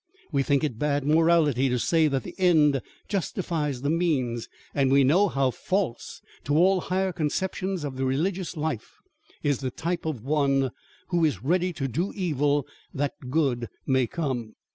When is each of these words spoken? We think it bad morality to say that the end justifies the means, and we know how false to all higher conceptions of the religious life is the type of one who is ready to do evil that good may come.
We 0.31 0.41
think 0.41 0.63
it 0.63 0.79
bad 0.79 1.05
morality 1.05 1.69
to 1.69 1.77
say 1.77 2.07
that 2.07 2.23
the 2.23 2.33
end 2.39 2.81
justifies 3.07 3.83
the 3.83 3.91
means, 3.91 4.49
and 4.73 4.91
we 4.91 5.03
know 5.03 5.27
how 5.27 5.51
false 5.51 6.23
to 6.45 6.57
all 6.57 6.81
higher 6.81 7.13
conceptions 7.13 7.83
of 7.83 7.97
the 7.97 8.05
religious 8.05 8.57
life 8.57 8.97
is 9.43 9.59
the 9.59 9.69
type 9.69 10.07
of 10.07 10.23
one 10.23 10.71
who 11.09 11.23
is 11.23 11.43
ready 11.43 11.71
to 11.73 11.87
do 11.87 12.11
evil 12.15 12.65
that 12.95 13.13
good 13.29 13.67
may 13.85 14.07
come. 14.07 14.55